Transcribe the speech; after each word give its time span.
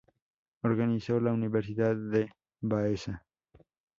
Organizó 0.63 1.19
la 1.19 1.31
Universidad 1.31 1.95
de 1.95 2.31
Baeza. 2.59 3.23